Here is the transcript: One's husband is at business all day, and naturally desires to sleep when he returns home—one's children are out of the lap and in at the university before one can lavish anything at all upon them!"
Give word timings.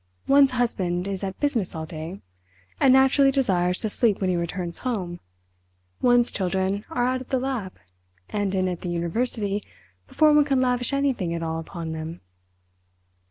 One's 0.27 0.49
husband 0.49 1.07
is 1.07 1.23
at 1.23 1.39
business 1.39 1.75
all 1.75 1.85
day, 1.85 2.21
and 2.79 2.91
naturally 2.91 3.29
desires 3.29 3.81
to 3.81 3.89
sleep 3.91 4.19
when 4.19 4.31
he 4.31 4.35
returns 4.35 4.79
home—one's 4.79 6.31
children 6.31 6.85
are 6.89 7.03
out 7.05 7.21
of 7.21 7.29
the 7.29 7.37
lap 7.37 7.75
and 8.27 8.55
in 8.55 8.67
at 8.67 8.81
the 8.81 8.89
university 8.89 9.63
before 10.07 10.33
one 10.33 10.45
can 10.45 10.59
lavish 10.59 10.91
anything 10.91 11.35
at 11.35 11.43
all 11.43 11.59
upon 11.59 11.91
them!" 11.91 12.21